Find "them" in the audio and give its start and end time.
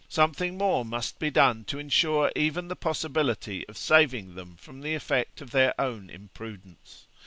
4.33-4.55